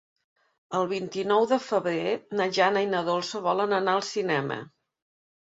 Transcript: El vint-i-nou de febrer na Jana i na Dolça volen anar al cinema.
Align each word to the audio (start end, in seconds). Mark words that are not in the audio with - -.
El 0.77 0.87
vint-i-nou 0.93 1.45
de 1.51 1.59
febrer 1.65 2.15
na 2.41 2.47
Jana 2.59 2.83
i 2.87 2.89
na 2.95 3.03
Dolça 3.11 3.43
volen 3.51 3.79
anar 3.83 3.95
al 4.01 4.05
cinema. 4.11 4.61